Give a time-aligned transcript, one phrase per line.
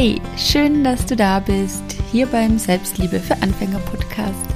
[0.00, 1.82] Hey, schön, dass du da bist,
[2.12, 4.46] hier beim Selbstliebe für Anfänger Podcast,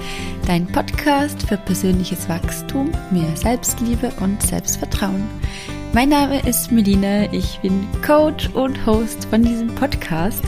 [0.47, 5.29] dein Podcast für persönliches Wachstum, mehr Selbstliebe und Selbstvertrauen.
[5.93, 10.45] Mein Name ist Melina, ich bin Coach und Host von diesem Podcast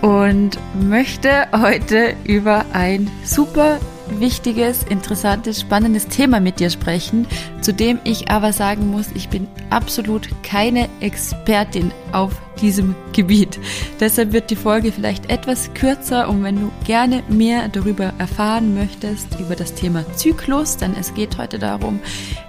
[0.00, 3.80] und möchte heute über ein super
[4.18, 7.26] wichtiges, interessantes, spannendes Thema mit dir sprechen,
[7.60, 13.58] zu dem ich aber sagen muss, ich bin absolut keine Expertin auf diesem Gebiet.
[14.00, 19.38] Deshalb wird die Folge vielleicht etwas kürzer und wenn du gerne mehr darüber erfahren möchtest,
[19.40, 22.00] über das Thema Zyklus, denn es geht heute darum,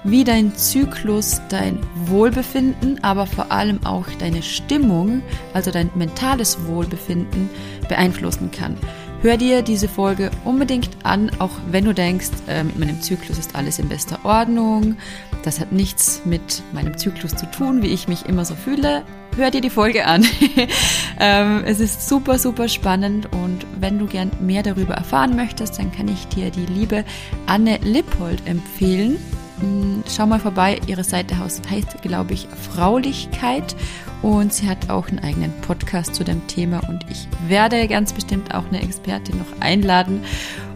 [0.03, 5.21] wie dein Zyklus dein Wohlbefinden, aber vor allem auch deine Stimmung,
[5.53, 7.49] also dein mentales Wohlbefinden
[7.88, 8.77] beeinflussen kann.
[9.21, 13.55] Hör dir diese Folge unbedingt an, auch wenn du denkst, äh, mit meinem Zyklus ist
[13.55, 14.95] alles in bester Ordnung.
[15.44, 19.03] Das hat nichts mit meinem Zyklus zu tun, wie ich mich immer so fühle.
[19.36, 20.25] Hör dir die Folge an.
[21.19, 25.92] ähm, es ist super, super spannend und wenn du gern mehr darüber erfahren möchtest, dann
[25.92, 27.05] kann ich dir die liebe
[27.45, 29.17] Anne Lippold empfehlen.
[29.59, 33.75] Hm, schau mal vorbei, ihre Seite heißt, glaube ich, Fraulichkeit
[34.22, 38.53] und sie hat auch einen eigenen Podcast zu dem Thema und ich werde ganz bestimmt
[38.53, 40.23] auch eine Expertin noch einladen,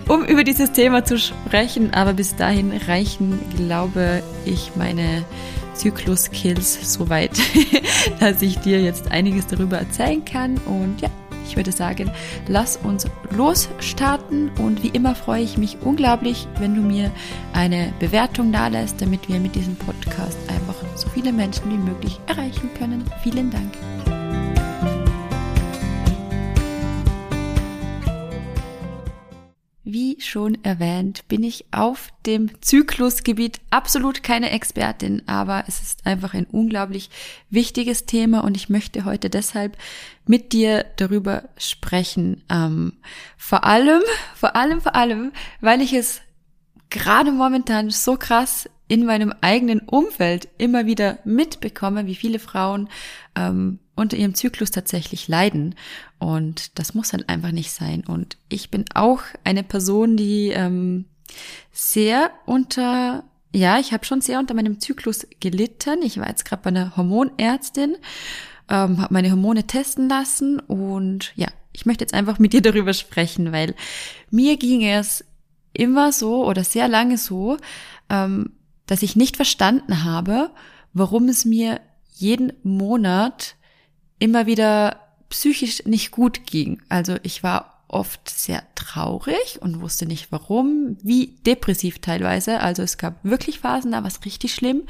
[0.08, 1.94] um über dieses Thema zu sprechen.
[1.94, 5.24] Aber bis dahin reichen, glaube ich, meine
[5.74, 7.32] Zyklus-Kills so weit,
[8.20, 10.58] dass ich dir jetzt einiges darüber erzählen kann.
[10.66, 11.10] Und ja,
[11.48, 12.12] ich würde sagen,
[12.48, 17.12] lass uns losstarten und wie immer freue ich mich unglaublich, wenn du mir
[17.54, 22.20] eine Bewertung da lässt, damit wir mit diesem Podcast einfach so viele Menschen wie möglich
[22.28, 23.04] erreichen können.
[23.24, 23.74] Vielen Dank.
[30.36, 36.44] Schon erwähnt, bin ich auf dem Zyklusgebiet absolut keine Expertin, aber es ist einfach ein
[36.44, 37.10] unglaublich
[37.50, 39.78] wichtiges Thema und ich möchte heute deshalb
[40.28, 42.44] mit dir darüber sprechen.
[42.50, 42.98] Ähm,
[43.38, 44.02] vor allem,
[44.36, 45.32] vor allem, vor allem,
[45.62, 46.20] weil ich es
[46.90, 52.90] gerade momentan so krass in meinem eigenen Umfeld immer wieder mitbekomme, wie viele Frauen
[53.38, 55.76] ähm, unter ihrem Zyklus tatsächlich leiden.
[56.20, 58.04] Und das muss halt einfach nicht sein.
[58.06, 61.06] Und ich bin auch eine Person, die ähm,
[61.72, 63.24] sehr unter,
[63.54, 66.02] ja, ich habe schon sehr unter meinem Zyklus gelitten.
[66.04, 67.96] Ich war jetzt gerade bei einer Hormonärztin,
[68.70, 72.94] ähm, habe meine Hormone testen lassen und ja, ich möchte jetzt einfach mit dir darüber
[72.94, 73.76] sprechen, weil
[74.32, 75.26] mir ging es
[75.74, 77.58] immer so oder sehr lange so,
[78.10, 78.52] ähm,
[78.88, 80.52] dass ich nicht verstanden habe,
[80.94, 81.82] warum es mir
[82.14, 83.56] jeden Monat
[84.20, 85.00] immer wieder
[85.30, 86.82] psychisch nicht gut ging.
[86.90, 92.60] Also ich war oft sehr traurig und wusste nicht warum, wie depressiv teilweise.
[92.60, 94.84] Also es gab wirklich Phasen, da war es richtig schlimm.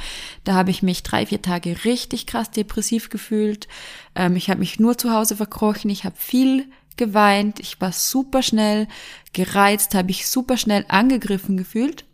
[0.43, 3.67] Da habe ich mich drei, vier Tage richtig krass depressiv gefühlt.
[4.15, 6.65] Ähm, ich habe mich nur zu Hause verkrochen, ich habe viel
[6.97, 8.87] geweint, ich war super schnell
[9.33, 12.05] gereizt, habe ich super schnell angegriffen gefühlt.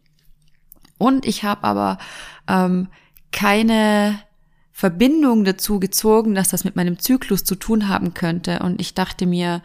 [0.97, 1.99] Und ich habe aber
[2.47, 2.87] ähm,
[3.31, 4.19] keine
[4.71, 8.59] Verbindung dazu gezogen, dass das mit meinem Zyklus zu tun haben könnte.
[8.59, 9.61] Und ich dachte mir,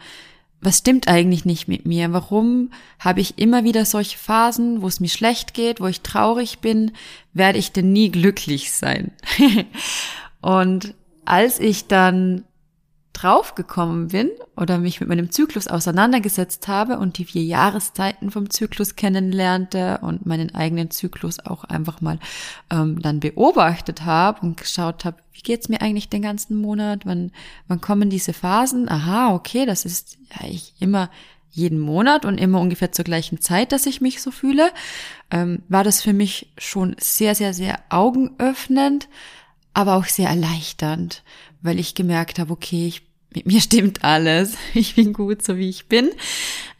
[0.61, 2.11] was stimmt eigentlich nicht mit mir?
[2.13, 6.59] Warum habe ich immer wieder solche Phasen, wo es mir schlecht geht, wo ich traurig
[6.59, 6.91] bin?
[7.33, 9.11] Werde ich denn nie glücklich sein?
[10.41, 10.95] und
[11.25, 12.43] als ich dann
[13.21, 18.95] draufgekommen bin oder mich mit meinem Zyklus auseinandergesetzt habe und die vier Jahreszeiten vom Zyklus
[18.95, 22.19] kennenlernte und meinen eigenen Zyklus auch einfach mal
[22.69, 27.31] ähm, dann beobachtet habe und geschaut habe, wie geht's mir eigentlich den ganzen Monat, wann,
[27.67, 28.89] wann kommen diese Phasen?
[28.89, 31.09] Aha, okay, das ist ja ich immer
[31.49, 34.69] jeden Monat und immer ungefähr zur gleichen Zeit, dass ich mich so fühle,
[35.31, 39.09] ähm, war das für mich schon sehr, sehr, sehr augenöffnend,
[39.73, 41.23] aber auch sehr erleichternd,
[41.61, 45.69] weil ich gemerkt habe, okay, ich mit mir stimmt alles, ich bin gut, so wie
[45.69, 46.09] ich bin.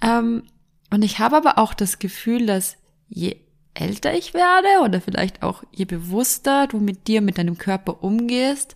[0.01, 0.43] Ähm,
[0.89, 2.77] und ich habe aber auch das Gefühl, dass
[3.09, 3.37] je
[3.73, 8.75] älter ich werde oder vielleicht auch je bewusster du mit dir, mit deinem Körper umgehst,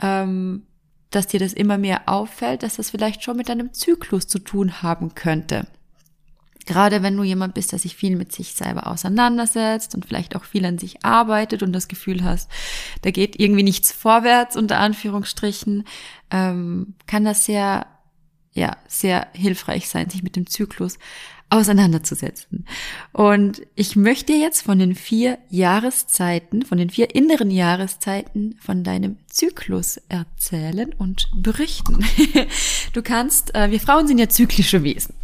[0.00, 0.62] ähm,
[1.10, 4.82] dass dir das immer mehr auffällt, dass das vielleicht schon mit deinem Zyklus zu tun
[4.82, 5.66] haben könnte.
[6.66, 10.44] Gerade wenn du jemand bist, der sich viel mit sich selber auseinandersetzt und vielleicht auch
[10.44, 12.50] viel an sich arbeitet und das Gefühl hast,
[13.02, 15.84] da geht irgendwie nichts vorwärts, unter Anführungsstrichen,
[16.30, 17.86] ähm, kann das sehr,
[18.52, 20.98] ja, sehr hilfreich sein, sich mit dem Zyklus
[21.48, 22.66] auseinanderzusetzen.
[23.12, 29.18] Und ich möchte jetzt von den vier Jahreszeiten, von den vier inneren Jahreszeiten von deinem
[29.28, 32.04] Zyklus erzählen und berichten.
[32.92, 35.14] Du kannst, äh, wir Frauen sind ja zyklische Wesen.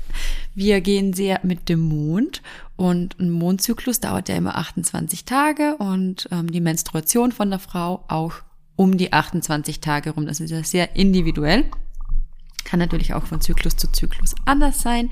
[0.54, 2.42] Wir gehen sehr mit dem Mond
[2.76, 8.04] und ein Mondzyklus dauert ja immer 28 Tage und ähm, die Menstruation von der Frau
[8.08, 8.34] auch
[8.76, 10.26] um die 28 Tage rum.
[10.26, 11.64] Das ist ja sehr individuell.
[12.64, 15.10] Kann natürlich auch von Zyklus zu Zyklus anders sein.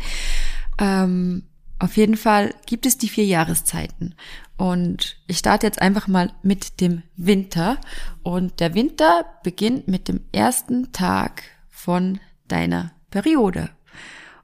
[0.79, 1.45] Ähm,
[1.79, 4.15] auf jeden Fall gibt es die vier Jahreszeiten.
[4.57, 7.79] Und ich starte jetzt einfach mal mit dem Winter.
[8.23, 13.71] Und der Winter beginnt mit dem ersten Tag von deiner Periode.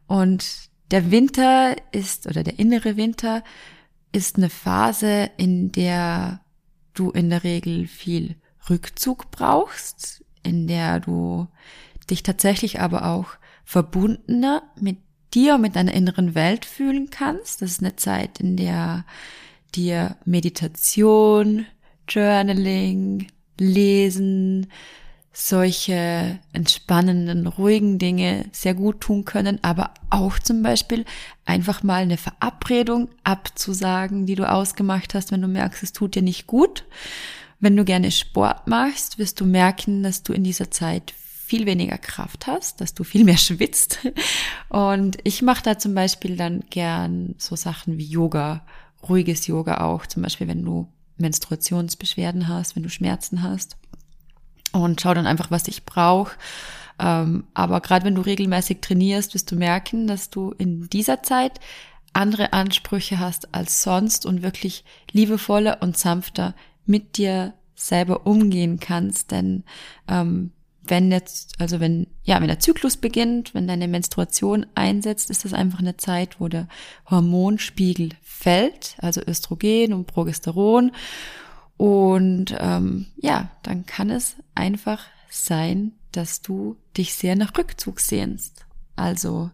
[0.07, 3.43] Und der Winter ist, oder der innere Winter
[4.13, 6.41] ist eine Phase, in der
[6.95, 8.37] du in der Regel viel
[8.71, 11.49] Rückzug brauchst, in der du
[12.09, 13.31] dich tatsächlich aber auch
[13.65, 14.99] verbundener mit
[15.35, 17.63] dir und mit deiner inneren Welt fühlen kannst.
[17.63, 19.05] Das ist eine Zeit, in der
[19.75, 21.67] dir Meditation,
[22.09, 23.27] Journaling,
[23.59, 24.69] Lesen,
[25.39, 31.05] solche entspannenden, ruhigen Dinge sehr gut tun können, aber auch zum Beispiel
[31.45, 36.23] einfach mal eine Verabredung abzusagen, die du ausgemacht hast, wenn du merkst, es tut dir
[36.23, 36.85] nicht gut.
[37.61, 41.99] Wenn du gerne Sport machst, wirst du merken, dass du in dieser Zeit viel weniger
[41.99, 43.99] Kraft hast, dass du viel mehr schwitzt.
[44.71, 48.65] Und ich mache da zum Beispiel dann gern so Sachen wie Yoga,
[49.07, 50.89] ruhiges Yoga auch, zum Beispiel wenn du
[51.19, 53.77] Menstruationsbeschwerden hast, wenn du Schmerzen hast
[54.83, 56.37] und schau dann einfach, was ich brauche.
[56.99, 61.61] Ähm, aber gerade wenn du regelmäßig trainierst, wirst du merken, dass du in dieser Zeit
[62.13, 66.55] andere Ansprüche hast als sonst und wirklich liebevoller und sanfter
[66.87, 69.31] mit dir selber umgehen kannst.
[69.31, 69.65] Denn
[70.09, 70.53] ähm,
[70.83, 75.53] wenn jetzt, also wenn, ja, wenn der Zyklus beginnt, wenn deine Menstruation einsetzt, ist das
[75.53, 76.69] einfach eine Zeit, wo der
[77.11, 80.93] Hormonspiegel fällt, also Östrogen und Progesteron.
[81.77, 88.65] Und ähm, ja, dann kann es einfach sein, dass du dich sehr nach Rückzug sehnst.
[88.97, 89.51] Also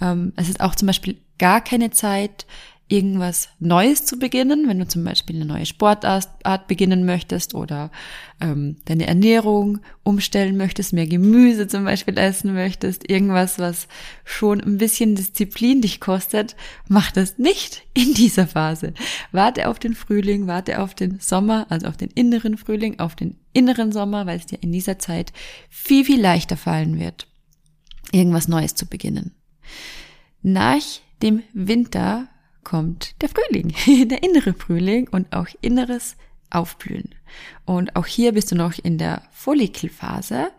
[0.00, 2.46] ähm, es ist auch zum Beispiel gar keine Zeit,
[2.92, 7.90] irgendwas Neues zu beginnen, wenn du zum Beispiel eine neue Sportart beginnen möchtest oder
[8.38, 13.88] ähm, deine Ernährung umstellen möchtest, mehr Gemüse zum Beispiel essen möchtest, irgendwas, was
[14.26, 16.54] schon ein bisschen Disziplin dich kostet,
[16.86, 18.92] mach das nicht in dieser Phase.
[19.32, 23.38] Warte auf den Frühling, warte auf den Sommer, also auf den inneren Frühling, auf den
[23.54, 25.32] inneren Sommer, weil es dir in dieser Zeit
[25.70, 27.26] viel, viel leichter fallen wird,
[28.12, 29.34] irgendwas Neues zu beginnen.
[30.42, 30.82] Nach
[31.22, 32.28] dem Winter
[32.64, 33.74] kommt der Frühling,
[34.08, 36.16] der innere Frühling und auch inneres
[36.50, 37.14] Aufblühen.
[37.64, 40.50] Und auch hier bist du noch in der Follikelphase.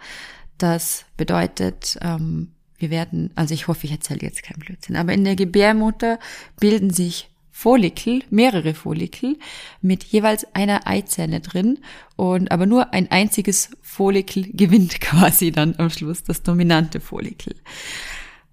[0.58, 5.24] Das bedeutet, ähm, wir werden, also ich hoffe, ich erzähle jetzt keinen Blödsinn, aber in
[5.24, 6.20] der Gebärmutter
[6.60, 9.38] bilden sich Follikel, mehrere Follikel
[9.80, 11.80] mit jeweils einer Eizelle drin
[12.16, 17.56] und aber nur ein einziges Follikel gewinnt quasi dann am Schluss das dominante Follikel.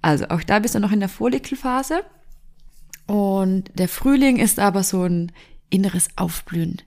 [0.03, 2.05] Also auch da bist du noch in der Follikelphase
[3.11, 5.33] und der Frühling ist aber so ein
[5.69, 6.81] inneres Aufblühen.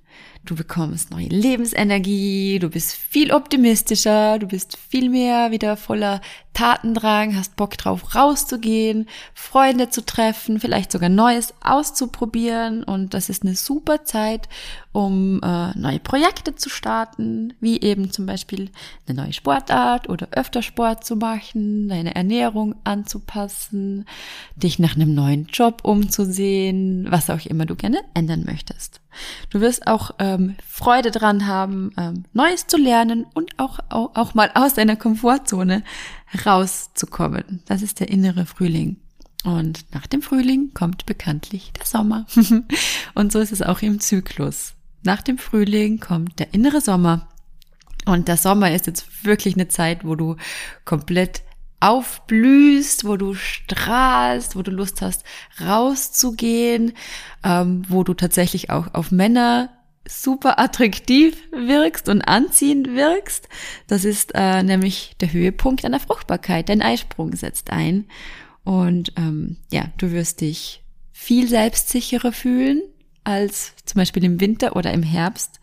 [0.46, 6.20] Du bekommst neue Lebensenergie, du bist viel optimistischer, du bist viel mehr wieder voller
[6.54, 13.44] Tatendrang, hast Bock drauf rauszugehen, Freunde zu treffen, vielleicht sogar Neues auszuprobieren und das ist
[13.44, 14.50] eine super Zeit,
[14.92, 18.70] um äh, neue Projekte zu starten, wie eben zum Beispiel
[19.08, 24.06] eine neue Sportart oder öfter Sport zu machen, deine Ernährung anzupassen,
[24.58, 29.00] dich nach einem neuen Job umzusehen, was auch immer du gerne ändern möchtest.
[29.50, 34.34] Du wirst auch ähm, Freude dran haben, ähm, Neues zu lernen und auch, auch, auch
[34.34, 35.84] mal aus deiner Komfortzone
[36.46, 37.62] rauszukommen.
[37.66, 38.98] Das ist der innere Frühling.
[39.44, 42.26] Und nach dem Frühling kommt bekanntlich der Sommer.
[43.14, 44.74] und so ist es auch im Zyklus.
[45.04, 47.28] Nach dem Frühling kommt der innere Sommer.
[48.06, 50.38] Und der Sommer ist jetzt wirklich eine Zeit, wo du
[50.86, 51.44] komplett
[51.84, 55.26] aufblühst, wo du strahlst, wo du Lust hast,
[55.60, 56.94] rauszugehen,
[57.44, 59.70] ähm, wo du tatsächlich auch auf Männer
[60.08, 63.48] super attraktiv wirkst und anziehend wirkst.
[63.88, 66.70] Das ist äh, nämlich der Höhepunkt deiner Fruchtbarkeit.
[66.70, 68.06] Dein Eisprung setzt ein.
[68.64, 72.82] Und ähm, ja, du wirst dich viel selbstsicherer fühlen
[73.24, 75.60] als zum Beispiel im Winter oder im Herbst.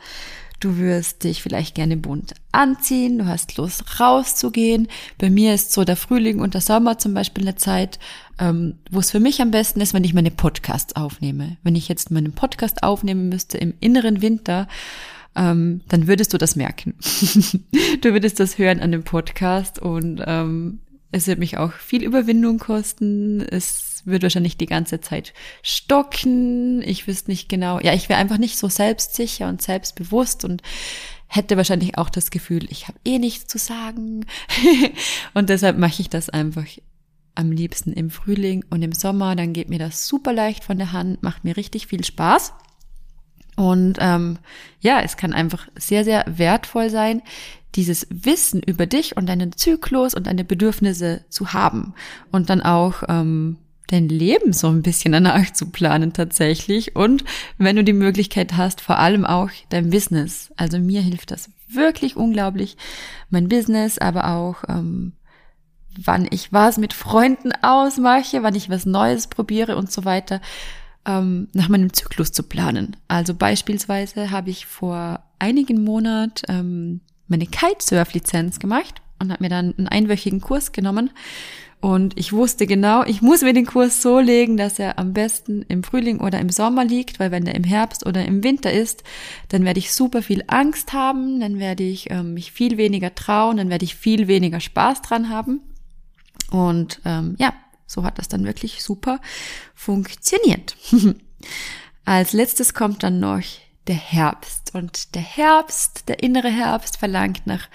[0.61, 4.89] Du wirst dich vielleicht gerne bunt anziehen, du hast Lust rauszugehen.
[5.17, 7.99] Bei mir ist so der Frühling und der Sommer zum Beispiel eine Zeit,
[8.39, 11.57] ähm, wo es für mich am besten ist, wenn ich meine Podcasts aufnehme.
[11.63, 14.69] Wenn ich jetzt meinen Podcast aufnehmen müsste im inneren Winter,
[15.35, 16.95] ähm, dann würdest du das merken.
[18.03, 22.59] du würdest das hören an dem Podcast und ähm, es wird mich auch viel Überwindung
[22.59, 23.41] kosten.
[23.41, 26.83] Es wird wahrscheinlich die ganze Zeit stocken.
[26.83, 27.81] Ich wüsste nicht genau.
[27.81, 30.63] Ja, ich wäre einfach nicht so selbstsicher und selbstbewusst und
[31.27, 34.27] hätte wahrscheinlich auch das Gefühl, ich habe eh nichts zu sagen.
[35.35, 36.67] und deshalb mache ich das einfach
[37.35, 39.37] am liebsten im Frühling und im Sommer.
[39.37, 42.53] Dann geht mir das super leicht von der Hand, macht mir richtig viel Spaß.
[43.57, 44.39] Und ähm,
[44.81, 47.23] ja, es kann einfach sehr, sehr wertvoll sein,
[47.75, 51.95] dieses Wissen über dich und deinen Zyklus und deine Bedürfnisse zu haben
[52.33, 53.59] und dann auch ähm,
[53.91, 57.25] dein Leben so ein bisschen danach zu planen tatsächlich und
[57.59, 60.53] wenn du die Möglichkeit hast, vor allem auch dein Business.
[60.57, 62.77] Also mir hilft das wirklich unglaublich,
[63.31, 65.13] mein Business, aber auch ähm,
[65.97, 70.41] wann ich was mit Freunden ausmache, wann ich was Neues probiere und so weiter,
[71.07, 72.97] ähm, nach meinem Zyklus zu planen.
[73.09, 79.75] Also beispielsweise habe ich vor einigen Monaten ähm, meine Kitesurf-Lizenz gemacht und habe mir dann
[79.77, 81.11] einen einwöchigen Kurs genommen.
[81.81, 85.63] Und ich wusste genau, ich muss mir den Kurs so legen, dass er am besten
[85.69, 89.03] im Frühling oder im Sommer liegt, weil wenn er im Herbst oder im Winter ist,
[89.49, 93.57] dann werde ich super viel Angst haben, dann werde ich ähm, mich viel weniger trauen,
[93.57, 95.63] dann werde ich viel weniger Spaß dran haben.
[96.51, 97.55] Und ähm, ja,
[97.87, 99.19] so hat das dann wirklich super
[99.75, 100.77] funktioniert.
[102.05, 103.41] Als letztes kommt dann noch
[103.87, 104.75] der Herbst.
[104.75, 107.69] Und der Herbst, der innere Herbst verlangt nach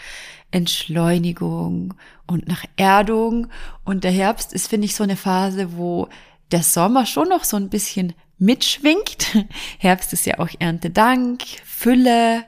[0.52, 1.96] Entschleunigung
[2.28, 3.48] und nach Erdung.
[3.84, 6.10] Und der Herbst ist, finde ich, so eine Phase, wo
[6.52, 9.38] der Sommer schon noch so ein bisschen mitschwingt.
[9.80, 12.46] Herbst ist ja auch Erntedank, Fülle,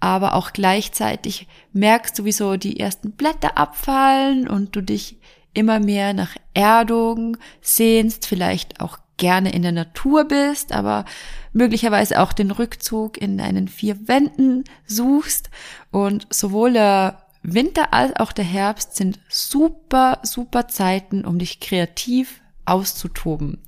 [0.00, 5.18] aber auch gleichzeitig merkst du, wie so die ersten Blätter abfallen und du dich
[5.54, 11.04] immer mehr nach Erdung sehnst, vielleicht auch gerne in der Natur bist, aber
[11.52, 15.50] möglicherweise auch den Rückzug in deinen vier Wänden suchst.
[15.90, 22.40] Und sowohl der Winter als auch der Herbst sind super, super Zeiten, um dich kreativ
[22.64, 23.58] auszutoben.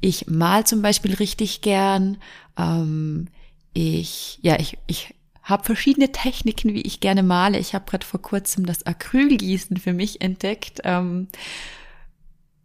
[0.00, 2.18] Ich mal zum Beispiel richtig gern.
[2.56, 3.28] Ähm,
[3.72, 7.58] ich, ja, ich, ich habe verschiedene Techniken, wie ich gerne male.
[7.58, 10.80] Ich habe gerade vor kurzem das Acrylgießen für mich entdeckt.
[10.84, 11.28] Ähm,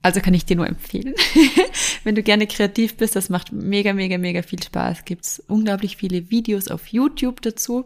[0.01, 1.15] also kann ich dir nur empfehlen.
[2.03, 5.05] Wenn du gerne kreativ bist, das macht mega, mega, mega viel Spaß.
[5.05, 7.85] Gibt's unglaublich viele Videos auf YouTube dazu.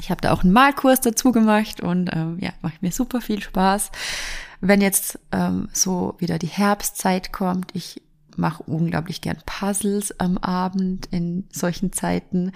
[0.00, 3.42] Ich habe da auch einen Malkurs dazu gemacht und ähm, ja, macht mir super viel
[3.42, 3.90] Spaß.
[4.60, 8.02] Wenn jetzt ähm, so wieder die Herbstzeit kommt, ich
[8.36, 12.52] mache unglaublich gern Puzzles am Abend in solchen Zeiten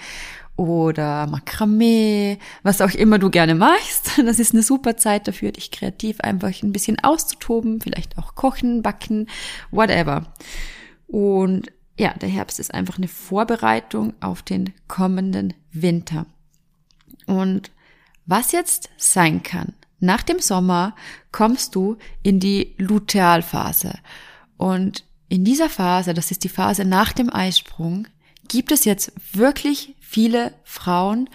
[0.56, 4.10] oder Makramee, was auch immer du gerne machst.
[4.24, 8.82] Das ist eine super Zeit dafür, dich kreativ einfach ein bisschen auszutoben, vielleicht auch kochen,
[8.82, 9.28] backen,
[9.70, 10.26] whatever.
[11.06, 16.26] Und ja, der Herbst ist einfach eine Vorbereitung auf den kommenden Winter.
[17.30, 17.70] Und
[18.26, 20.96] was jetzt sein kann, nach dem Sommer
[21.30, 24.00] kommst du in die Lutealphase.
[24.56, 28.08] Und in dieser Phase, das ist die Phase nach dem Eisprung,
[28.48, 31.30] gibt es jetzt wirklich viele Frauen,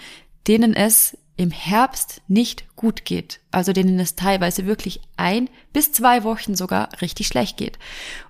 [0.48, 6.26] denen es im Herbst nicht gut geht, also denen es teilweise wirklich ein bis zwei
[6.26, 7.80] Wochen sogar richtig schlecht geht.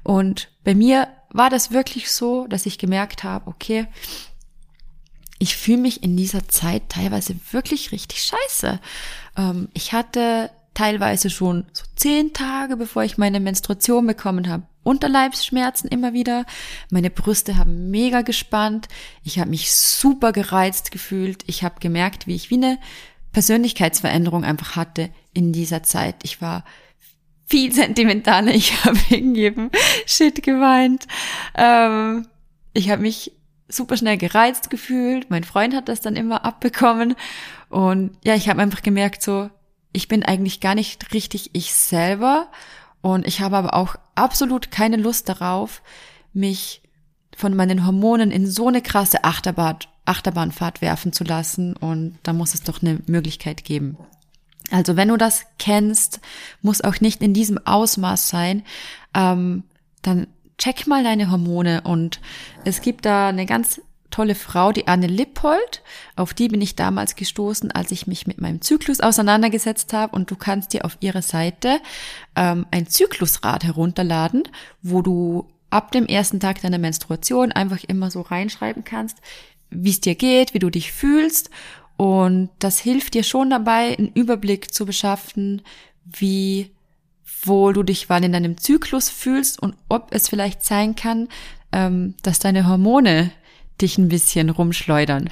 [0.04, 3.88] Und bei mir war das wirklich so, dass ich gemerkt habe, okay,
[5.40, 8.80] ich fühle mich in dieser Zeit teilweise wirklich richtig scheiße.
[9.38, 15.90] Ähm, ich hatte teilweise schon so zehn Tage, bevor ich meine Menstruation bekommen habe, Unterleibsschmerzen
[15.90, 16.46] immer wieder.
[16.92, 18.88] Meine Brüste haben mega gespannt.
[19.24, 21.44] Ich habe mich super gereizt gefühlt.
[21.48, 22.78] Ich habe gemerkt, wie ich wie eine
[23.32, 26.18] Persönlichkeitsveränderung einfach hatte in dieser Zeit.
[26.24, 26.64] Ich war
[27.48, 28.52] viel sentimentaler.
[28.54, 29.72] Ich habe wegen jedem
[30.06, 31.08] Shit geweint.
[31.56, 32.28] Ähm,
[32.74, 33.32] ich habe mich
[33.68, 35.30] super schnell gereizt gefühlt.
[35.30, 37.16] Mein Freund hat das dann immer abbekommen.
[37.70, 39.50] Und ja, ich habe einfach gemerkt, so,
[39.92, 42.48] ich bin eigentlich gar nicht richtig ich selber
[43.02, 45.82] und ich habe aber auch absolut keine Lust darauf,
[46.34, 46.82] mich
[47.36, 52.54] von meinen Hormonen in so eine krasse Achterbahn, Achterbahnfahrt werfen zu lassen und da muss
[52.54, 53.98] es doch eine Möglichkeit geben.
[54.72, 56.20] Also wenn du das kennst,
[56.62, 58.64] muss auch nicht in diesem Ausmaß sein,
[59.14, 59.64] ähm,
[60.02, 62.20] dann check mal deine Hormone und
[62.64, 63.82] es gibt da eine ganz
[64.16, 65.82] tolle Frau, die Anne Lippold.
[66.16, 70.16] Auf die bin ich damals gestoßen, als ich mich mit meinem Zyklus auseinandergesetzt habe.
[70.16, 71.80] Und du kannst dir auf ihrer Seite
[72.36, 74.44] ähm, ein Zyklusrad herunterladen,
[74.82, 79.18] wo du ab dem ersten Tag deiner Menstruation einfach immer so reinschreiben kannst,
[79.70, 81.50] wie es dir geht, wie du dich fühlst.
[81.98, 85.62] Und das hilft dir schon dabei, einen Überblick zu beschaffen,
[86.06, 86.72] wie
[87.46, 91.28] wohl du dich wann in deinem Zyklus fühlst und ob es vielleicht sein kann,
[91.72, 93.32] ähm, dass deine Hormone
[93.82, 95.30] dich ein bisschen rumschleudern.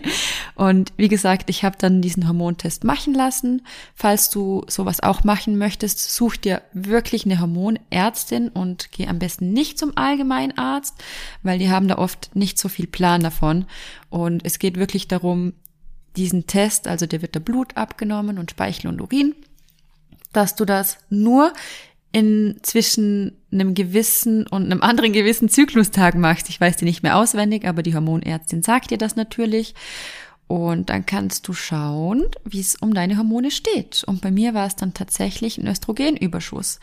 [0.56, 3.62] und wie gesagt, ich habe dann diesen Hormontest machen lassen.
[3.94, 9.52] Falls du sowas auch machen möchtest, such dir wirklich eine Hormonärztin und geh am besten
[9.52, 10.94] nicht zum Allgemeinarzt,
[11.42, 13.66] weil die haben da oft nicht so viel Plan davon.
[14.10, 15.52] Und es geht wirklich darum,
[16.16, 19.34] diesen Test, also der wird der Blut abgenommen und Speichel und Urin,
[20.36, 21.52] dass du das nur
[22.12, 26.48] in zwischen einem gewissen und einem anderen gewissen Zyklustag machst.
[26.48, 29.74] Ich weiß die nicht mehr auswendig, aber die Hormonärztin sagt dir das natürlich.
[30.46, 34.04] Und dann kannst du schauen, wie es um deine Hormone steht.
[34.04, 36.78] Und bei mir war es dann tatsächlich ein Östrogenüberschuss.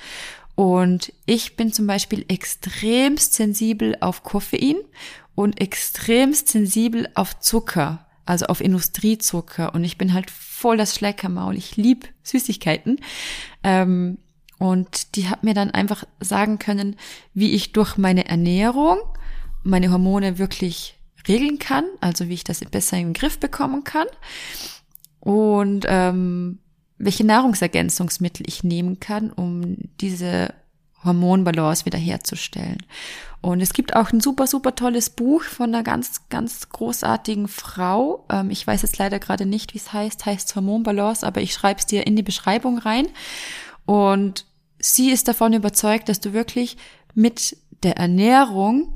[0.55, 4.77] Und ich bin zum Beispiel extremst sensibel auf Koffein
[5.36, 9.74] und extremst sensibel auf Zucker, also auf Industriezucker.
[9.74, 10.29] Und ich bin halt
[10.61, 11.57] voll das Schleckermaul.
[11.57, 12.99] Ich lieb Süßigkeiten.
[13.63, 14.19] Ähm,
[14.59, 16.95] und die hat mir dann einfach sagen können,
[17.33, 18.99] wie ich durch meine Ernährung
[19.63, 24.07] meine Hormone wirklich regeln kann, also wie ich das besser in den Griff bekommen kann
[25.19, 26.59] und ähm,
[26.97, 30.53] welche Nahrungsergänzungsmittel ich nehmen kann, um diese
[31.03, 32.77] Hormonbalance wiederherzustellen.
[33.41, 38.25] Und es gibt auch ein super, super tolles Buch von einer ganz, ganz großartigen Frau.
[38.29, 41.79] Ähm, ich weiß jetzt leider gerade nicht, wie es heißt, heißt Hormonbalance, aber ich schreibe
[41.79, 43.08] es dir in die Beschreibung rein.
[43.86, 44.46] Und
[44.79, 46.77] sie ist davon überzeugt, dass du wirklich
[47.15, 48.93] mit der Ernährung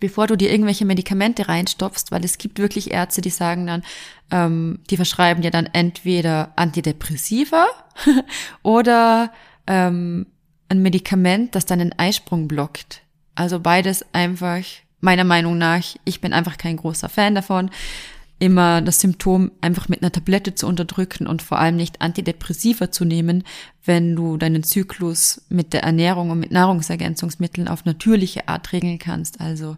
[0.00, 3.82] bevor du dir irgendwelche Medikamente reinstopfst, weil es gibt wirklich Ärzte, die sagen dann,
[4.30, 7.66] ähm, die verschreiben dir dann entweder Antidepressiva
[8.62, 9.32] oder
[9.66, 10.26] ähm,
[10.68, 13.02] ein Medikament, das deinen Eisprung blockt.
[13.34, 14.62] Also beides einfach,
[15.00, 17.70] meiner Meinung nach, ich bin einfach kein großer Fan davon
[18.38, 23.04] immer das Symptom einfach mit einer Tablette zu unterdrücken und vor allem nicht Antidepressiva zu
[23.04, 23.44] nehmen,
[23.84, 29.40] wenn du deinen Zyklus mit der Ernährung und mit Nahrungsergänzungsmitteln auf natürliche Art regeln kannst.
[29.40, 29.76] Also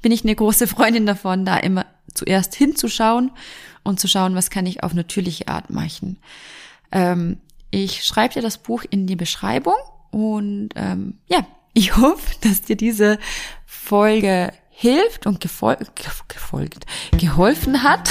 [0.00, 3.30] bin ich eine große Freundin davon, da immer zuerst hinzuschauen
[3.82, 6.16] und zu schauen, was kann ich auf natürliche Art machen.
[6.92, 7.36] Ähm,
[7.70, 9.76] ich schreibe dir das Buch in die Beschreibung
[10.10, 13.18] und ähm, ja, ich hoffe, dass dir diese
[13.66, 15.76] Folge hilft und gefol
[16.28, 16.86] gefolgt,
[17.18, 18.08] geholfen hat,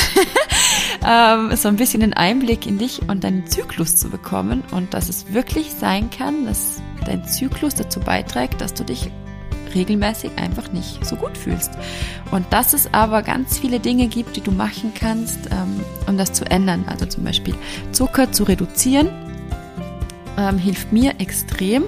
[1.07, 5.07] ähm, so ein bisschen den Einblick in dich und deinen Zyklus zu bekommen und dass
[5.07, 9.09] es wirklich sein kann, dass dein Zyklus dazu beiträgt, dass du dich
[9.73, 11.71] regelmäßig einfach nicht so gut fühlst.
[12.31, 16.33] Und dass es aber ganz viele Dinge gibt, die du machen kannst, ähm, um das
[16.33, 16.85] zu ändern.
[16.87, 17.55] Also zum Beispiel
[17.91, 19.09] Zucker zu reduzieren,
[20.37, 21.83] ähm, hilft mir extrem.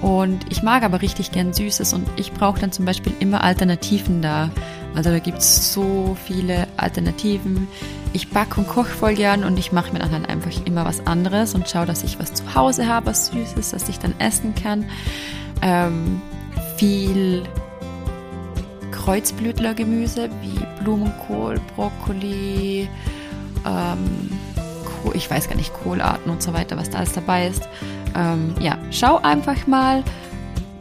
[0.00, 4.20] Und ich mag aber richtig gern Süßes und ich brauche dann zum Beispiel immer Alternativen
[4.20, 4.50] da.
[4.96, 7.68] Also da gibt's so viele Alternativen.
[8.12, 11.06] Ich backe und koche voll gern und ich mache mir dann halt einfach immer was
[11.06, 14.54] anderes und schaue, dass ich was zu Hause habe, was Süßes, das ich dann essen
[14.54, 14.86] kann.
[15.62, 16.20] Ähm,
[16.76, 17.44] viel
[18.90, 22.88] Kreuzblütlergemüse wie Blumenkohl, Brokkoli,
[23.64, 24.30] ähm,
[25.14, 27.68] ich weiß gar nicht, Kohlarten und so weiter, was da alles dabei ist.
[28.14, 30.02] Ähm, ja, schau einfach mal,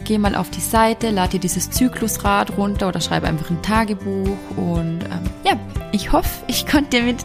[0.03, 4.37] geh mal auf die Seite, lad dir dieses Zyklusrad runter oder schreibe einfach ein Tagebuch
[4.57, 5.53] und ähm, ja,
[5.91, 7.23] ich hoffe, ich konnte dir mit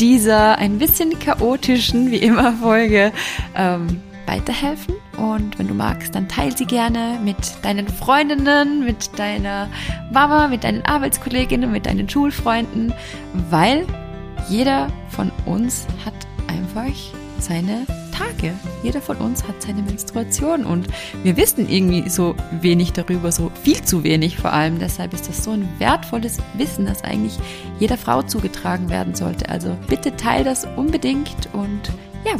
[0.00, 3.12] dieser ein bisschen chaotischen, wie immer, Folge
[3.54, 4.94] ähm, weiterhelfen.
[5.16, 9.68] Und wenn du magst, dann teile sie gerne mit deinen Freundinnen, mit deiner
[10.12, 12.92] Mama, mit deinen Arbeitskolleginnen, mit deinen Schulfreunden,
[13.50, 13.86] weil
[14.48, 16.14] jeder von uns hat
[16.48, 16.92] einfach
[17.38, 18.54] seine Tage.
[18.82, 20.86] Jeder von uns hat seine Menstruation und
[21.22, 24.78] wir wissen irgendwie so wenig darüber, so viel zu wenig vor allem.
[24.78, 27.38] Deshalb ist das so ein wertvolles Wissen, das eigentlich
[27.80, 29.48] jeder Frau zugetragen werden sollte.
[29.48, 31.90] Also bitte teil das unbedingt und
[32.24, 32.36] ja,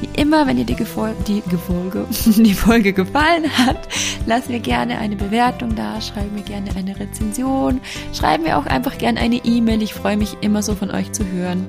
[0.00, 3.88] wie immer, wenn dir die, Gefol die, Gefolge, die Folge gefallen hat,
[4.26, 7.80] lass mir gerne eine Bewertung da, schreib mir gerne eine Rezension,
[8.12, 9.82] schreib mir auch einfach gerne eine E-Mail.
[9.82, 11.66] Ich freue mich immer so von euch zu hören.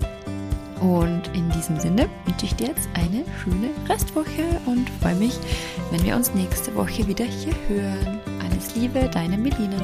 [0.81, 5.37] Und in diesem Sinne wünsche ich dir jetzt eine schöne Restwoche und freue mich,
[5.91, 8.19] wenn wir uns nächste Woche wieder hier hören.
[8.43, 9.77] Alles Liebe, deine Melina.